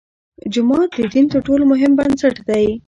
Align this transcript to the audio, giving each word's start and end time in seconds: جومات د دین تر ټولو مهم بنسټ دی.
جومات 0.53 0.89
د 0.97 0.99
دین 1.13 1.25
تر 1.33 1.39
ټولو 1.47 1.63
مهم 1.71 1.91
بنسټ 1.99 2.35
دی. 2.49 2.65